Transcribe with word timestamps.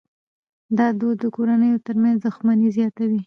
دا 0.77 0.87
دود 0.99 1.17
د 1.23 1.25
کورنیو 1.35 1.83
ترمنځ 1.87 2.17
دښمني 2.25 2.69
زیاتوي. 2.77 3.19